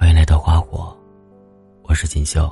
[0.00, 0.96] 欢迎来到花火，
[1.82, 2.48] 我是锦绣。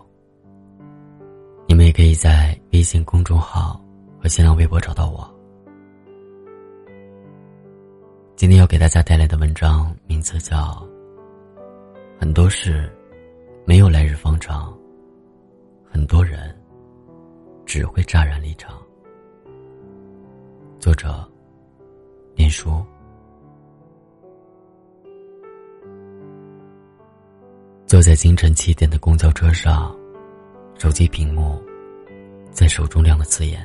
[1.68, 3.80] 你们也可以在微信公众号
[4.20, 5.32] 和新浪微博找到我。
[8.34, 10.56] 今天要给大家带来的文章名字叫
[12.18, 12.92] 《很多事
[13.64, 14.72] 没有来日方长》，
[15.88, 16.52] 很多人
[17.64, 18.76] 只会乍然离场。
[20.80, 21.24] 作者：
[22.34, 22.84] 林叔。
[27.86, 29.96] 坐在清晨七点的公交车上，
[30.76, 31.62] 手机屏幕
[32.50, 33.64] 在手中亮了刺眼。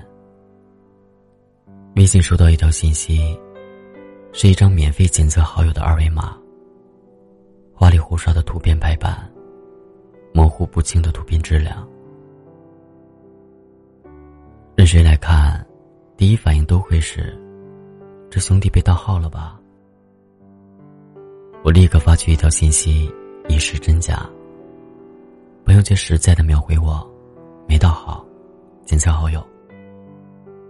[1.96, 3.36] 微信收到一条信息，
[4.32, 6.38] 是一张免费检测好友的二维码。
[7.74, 9.28] 花里胡哨的图片排版，
[10.36, 11.90] 模糊不清的图片质量，
[14.76, 15.66] 任谁来看，
[16.16, 17.36] 第一反应都会是：
[18.30, 19.60] 这兄弟被盗号了吧？
[21.64, 23.12] 我立刻发去一条信息。
[23.52, 24.26] 一是真假。
[25.66, 27.06] 朋友却实在的秒回我，
[27.68, 28.26] 没盗好，
[28.86, 29.46] 检测好友。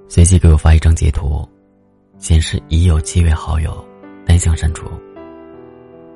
[0.09, 1.47] 随即给我发一张截图，
[2.17, 3.85] 显示已有七位好友，
[4.25, 4.89] 单向删除。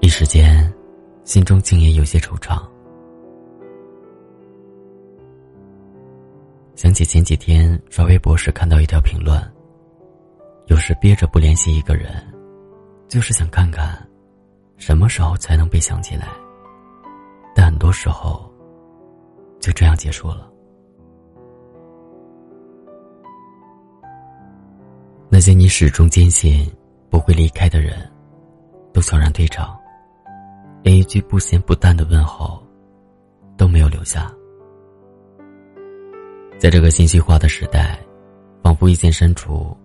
[0.01, 0.73] 一时间，
[1.23, 2.59] 心中竟也有些惆怅。
[6.73, 9.39] 想起前几天刷微博时看到一条评论，
[10.65, 12.11] 有时憋着不联系一个人，
[13.07, 13.95] 就是想看看，
[14.77, 16.27] 什么时候才能被想起来。
[17.55, 18.51] 但很多时候，
[19.59, 20.51] 就这样结束了。
[25.29, 26.71] 那些你始终坚信
[27.09, 28.07] 不会离开的人，
[28.93, 29.77] 都悄然退场，
[30.83, 32.61] 连一句不咸不淡的问候
[33.57, 34.31] 都没有留下。
[36.59, 37.99] 在这个信息化的时代，
[38.63, 39.75] 仿佛一键删除，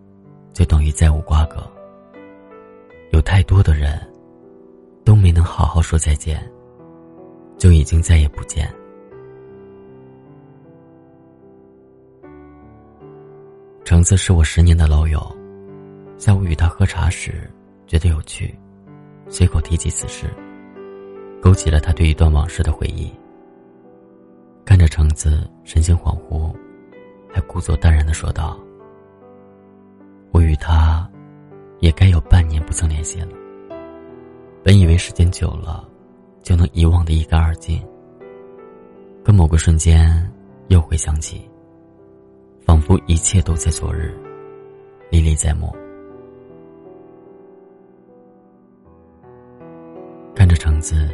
[0.52, 1.56] 就等于再无瓜葛。
[3.12, 4.00] 有太多的人，
[5.04, 6.40] 都没能好好说再见。
[7.60, 8.66] 就已经再也不见。
[13.84, 15.20] 橙子是我十年的老友，
[16.16, 17.50] 下午与他喝茶时，
[17.86, 18.58] 觉得有趣，
[19.28, 20.24] 随口提起此事，
[21.42, 23.12] 勾起了他对一段往事的回忆。
[24.64, 26.50] 看着橙子神情恍惚，
[27.28, 28.58] 还故作淡然的说道
[30.32, 31.06] ：“我与他，
[31.80, 33.28] 也该有半年不曾联系了。
[34.62, 35.86] 本以为时间久了。”
[36.42, 37.82] 就能遗忘的一干二净。
[39.24, 40.08] 可某个瞬间，
[40.68, 41.48] 又会想起，
[42.64, 44.14] 仿佛一切都在昨日，
[45.10, 45.70] 历历在目。
[50.34, 51.08] 看着橙子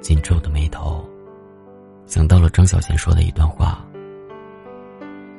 [0.00, 1.04] 紧皱的眉头，
[2.06, 3.86] 想到了张小娴说的一段话：“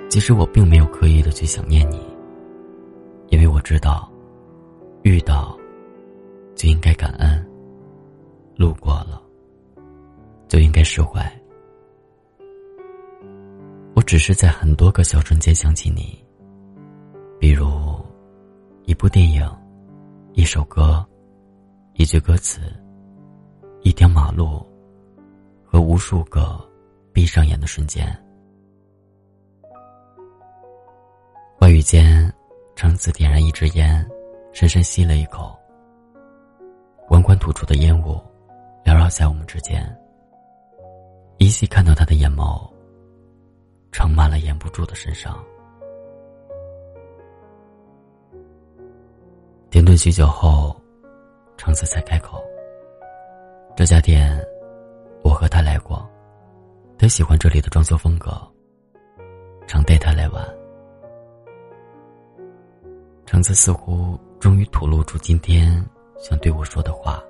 [0.07, 1.99] 其实我并没有刻意的去想念你，
[3.29, 4.07] 因为我知道，
[5.01, 5.57] 遇到
[6.53, 7.43] 就应该感恩，
[8.55, 9.21] 路过了。”
[10.53, 11.19] 就应该释怀。
[13.95, 16.23] 我只是在很多个小瞬间想起你，
[17.39, 17.99] 比如
[18.83, 19.43] 一部电影、
[20.33, 21.03] 一首歌、
[21.95, 22.61] 一句歌词、
[23.81, 24.63] 一条马路，
[25.63, 26.63] 和无数个
[27.11, 28.05] 闭上眼的瞬间。
[31.57, 32.31] 话语间，
[32.75, 34.07] 橙子点燃一支烟，
[34.51, 35.57] 深深吸了一口，
[37.07, 38.21] 缓缓吐出的烟雾
[38.85, 39.83] 缭绕在我们之间。
[41.37, 42.69] 依稀看到他的眼眸，
[43.91, 45.43] 盛满了掩不住的身上。
[49.69, 50.75] 停顿许久后，
[51.57, 52.41] 橙子才开口
[53.75, 54.39] ：“这家店，
[55.23, 56.07] 我和他来过，
[56.97, 58.31] 他喜欢这里的装修风格，
[59.67, 60.45] 常带他来玩。”
[63.25, 65.83] 橙子似乎终于吐露出今天
[66.19, 67.21] 想对我说的话，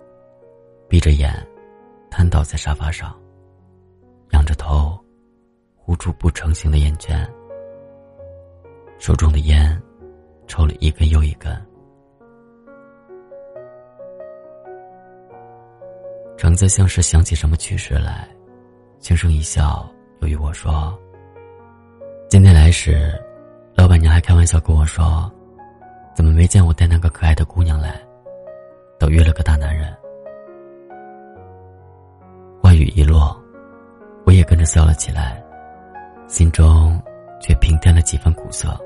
[0.89, 1.31] 闭着眼，
[2.11, 3.17] 瘫倒在沙发上。
[4.33, 4.99] 仰着头，
[5.85, 7.25] 捂住不成形的眼圈，
[8.97, 9.79] 手中的烟
[10.47, 11.55] 抽了一根又一根。
[16.35, 18.27] 橙子像是想起什么趣事来，
[18.99, 19.87] 轻声一笑，
[20.21, 20.97] 又与我说
[22.27, 23.13] ：“今天来时，
[23.75, 25.31] 老板娘还开玩笑跟我说，
[26.15, 28.01] 怎么没见我带那个可爱的姑娘来，
[28.99, 29.95] 都约了个大男人。”
[32.61, 33.42] 话语一落。
[34.43, 35.41] 跟着笑了起来，
[36.27, 37.01] 心中
[37.39, 38.77] 却平添了几分苦涩。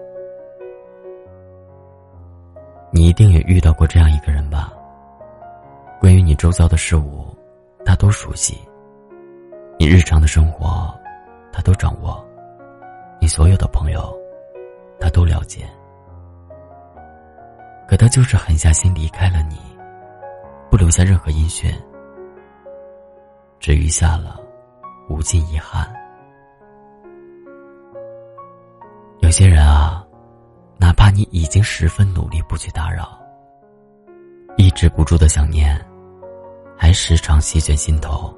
[2.92, 4.72] 你一定也遇到过这样一个人吧？
[6.00, 7.26] 关于你周遭的事物，
[7.86, 8.56] 他都熟悉；
[9.78, 10.94] 你日常的生活，
[11.52, 12.24] 他都掌握；
[13.20, 14.16] 你所有的朋友，
[15.00, 15.66] 他都了解。
[17.88, 19.58] 可他就是狠下心离开了你，
[20.70, 21.72] 不留下任何音讯。
[23.60, 24.40] 只余下了
[25.08, 25.88] 无尽遗憾。
[29.20, 30.06] 有些人啊，
[30.78, 33.18] 哪怕你已经十分努力不去打扰，
[34.58, 35.80] 抑制不住的想念，
[36.78, 38.34] 还时常席卷心头。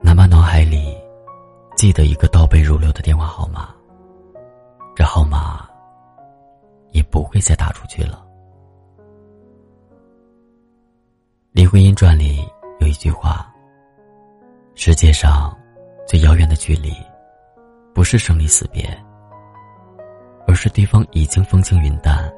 [0.00, 0.96] 哪怕脑海里
[1.76, 3.74] 记得一个倒背如流的电话号码，
[4.94, 5.68] 这号码
[6.90, 8.24] 也不会再打出去了。
[11.52, 12.46] 《林徽因传》里
[12.80, 13.52] 有一句话
[14.80, 15.52] ：“世界上
[16.06, 16.92] 最遥远的距离，
[17.92, 18.88] 不是生离死别，
[20.46, 22.32] 而是对方已经风轻云淡，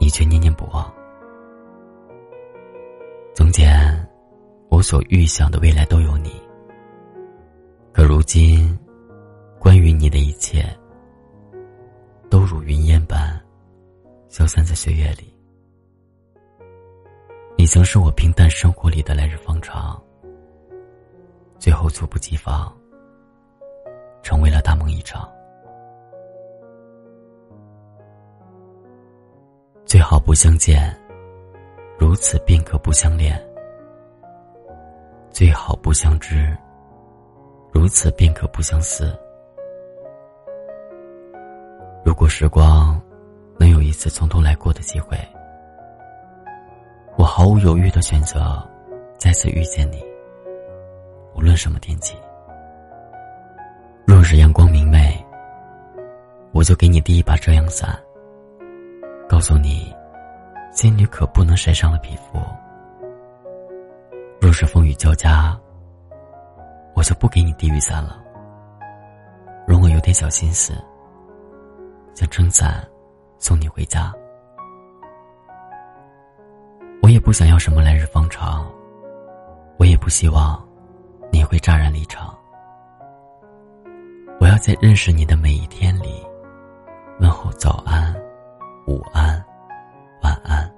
[0.00, 0.90] 你却念念不忘。”
[3.36, 4.08] 从前，
[4.70, 6.30] 我所预想的未来都有你，
[7.92, 8.74] 可如今，
[9.58, 10.64] 关于你的一切，
[12.30, 13.38] 都如云烟般
[14.30, 15.30] 消散在岁月里。
[17.54, 20.02] 你曾是我平淡生活里的来日方长，
[21.58, 22.72] 最后猝不及防，
[24.22, 25.28] 成为了大梦一场。
[29.84, 30.94] 最好不相见，
[31.98, 33.36] 如此便可不相恋；
[35.30, 36.56] 最好不相知，
[37.72, 39.16] 如此便可不相思。
[42.04, 43.00] 如果时光
[43.58, 45.16] 能有一次从头来过的机会。
[47.16, 48.62] 我毫无犹豫的选择，
[49.16, 50.04] 再次遇见你。
[51.56, 52.14] 什么天气，
[54.06, 55.24] 若是阳光明媚，
[56.52, 57.98] 我就给你递一把遮阳伞，
[59.28, 59.94] 告诉你，
[60.72, 62.38] 仙女可不能晒伤了皮肤。
[64.40, 65.58] 若是风雨交加，
[66.94, 68.22] 我就不给你递雨伞了。
[69.66, 70.72] 容我有点小心思，
[72.14, 72.86] 想撑伞
[73.38, 74.12] 送你回家。
[77.02, 78.70] 我也不想要什么来日方长，
[79.78, 80.65] 我也不希望
[81.36, 82.34] 你会乍然离场。
[84.40, 86.26] 我要在认识你的每一天里，
[87.20, 88.10] 问候早安、
[88.86, 89.44] 午安、
[90.22, 90.74] 晚安，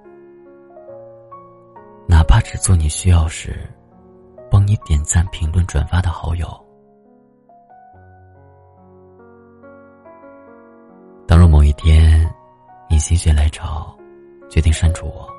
[2.09, 3.57] 哪怕只做你需要时
[4.51, 6.49] 帮你点赞、评论、转发的好友。
[11.25, 12.29] 当若某一天
[12.91, 13.97] 你心血来潮，
[14.51, 15.33] 决定删除我。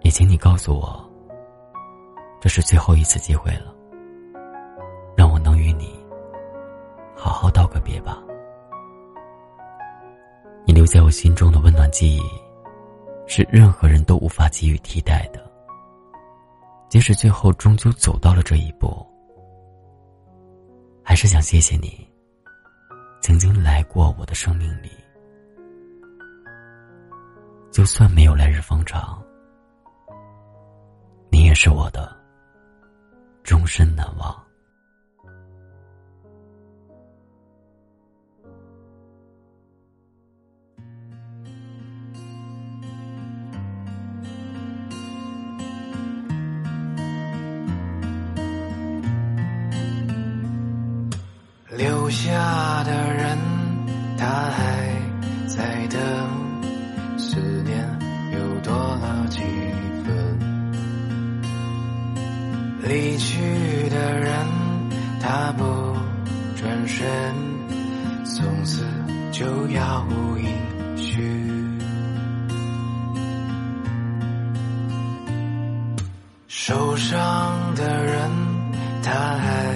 [0.00, 1.09] 也请你告诉我，
[2.40, 3.74] 这是最后一次机会了，
[5.14, 5.94] 让我能与你
[7.14, 8.18] 好好道个别吧。
[10.64, 12.22] 你留在我心中的温暖记忆，
[13.26, 15.50] 是任何人都无法给予替代的。
[16.88, 19.06] 即使最后终究走到了这一步，
[21.04, 22.08] 还是想谢谢你，
[23.20, 24.90] 曾经来过我的生命里。
[27.70, 29.22] 就算没有来日方长。
[31.30, 32.16] 你也是我的
[33.50, 34.32] 终身难忘。
[51.70, 53.36] 留下的人，
[54.16, 54.94] 他还
[55.48, 56.39] 在等，
[68.24, 68.84] 从此
[69.32, 70.48] 就杳无音
[70.96, 71.78] 讯。
[76.48, 78.30] 受伤的人，
[79.02, 79.74] 他还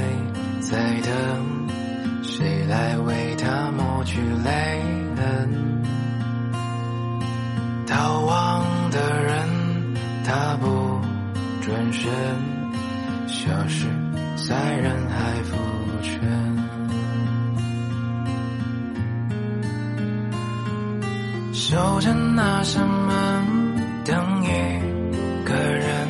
[0.61, 1.13] 在等，
[2.23, 4.83] 谁来为他抹去泪
[5.17, 5.83] 痕？
[7.87, 9.49] 逃亡的人，
[10.25, 11.01] 他不
[11.63, 12.11] 转身。
[13.27, 13.87] 消失
[14.37, 15.57] 在人海浮
[16.03, 16.21] 沉，
[21.75, 24.15] 守着那扇门等
[24.45, 24.47] 一
[25.45, 26.09] 个人，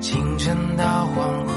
[0.00, 1.53] 清晨到黄昏，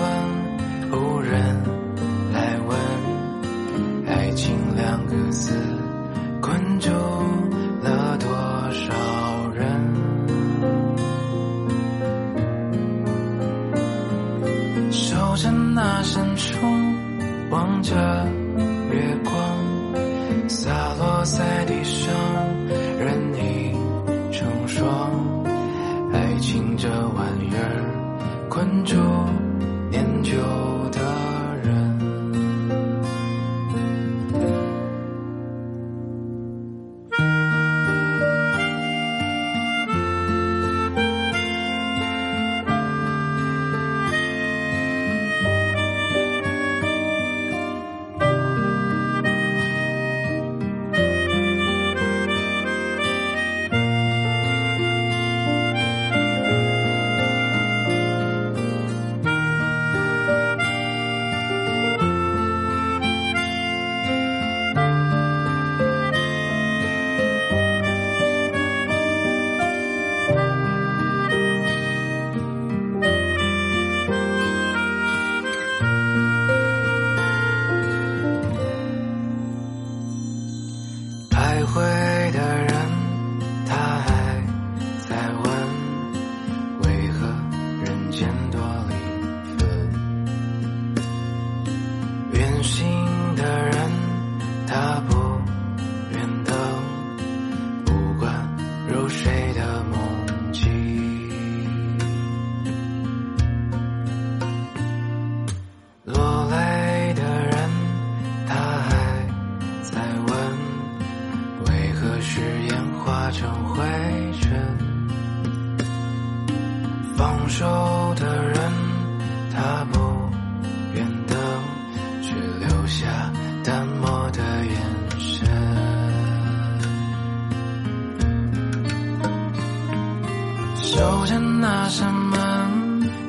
[131.87, 132.37] 那扇门，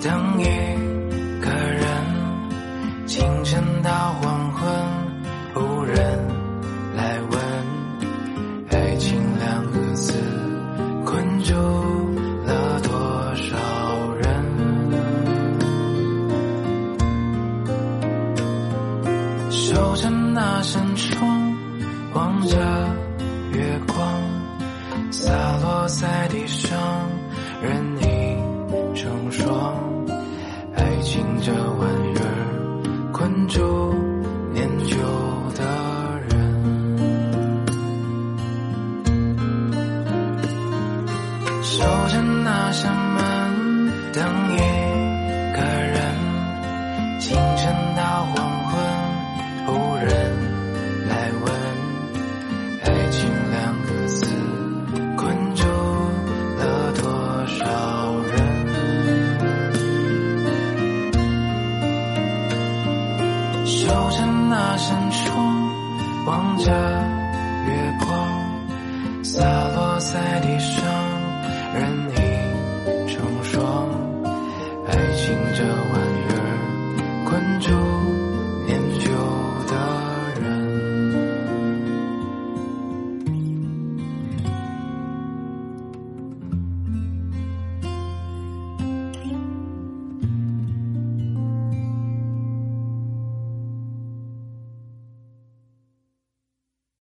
[0.02, 0.44] 等一
[1.40, 1.86] 个人，
[3.06, 4.68] 清晨到黄昏，
[5.54, 5.96] 无人
[6.96, 7.40] 来问。
[8.70, 10.12] 爱情两个字，
[11.04, 11.54] 困住
[12.44, 12.90] 了多
[13.36, 13.56] 少
[14.16, 14.26] 人？
[19.52, 21.56] 守着那扇窗，
[22.12, 22.58] 望着
[23.52, 24.20] 月光
[25.12, 25.30] 洒
[25.62, 26.76] 落在地上，
[27.62, 27.97] 人
[28.98, 29.46] 成双。
[30.74, 32.26] 爱情这玩意儿，
[33.12, 33.94] 困住
[34.52, 34.96] 念旧
[35.54, 35.62] 的
[36.28, 36.36] 人。
[41.62, 43.22] 守着那扇门，
[44.12, 44.20] 等
[44.52, 44.56] 一
[45.54, 45.96] 个人。
[47.20, 48.02] 清晨到
[48.34, 48.34] 黄
[48.66, 48.74] 昏，
[49.68, 49.70] 无
[50.04, 50.10] 人